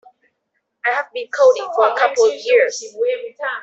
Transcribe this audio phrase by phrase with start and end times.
[0.83, 2.83] I have been coding for a couple of years.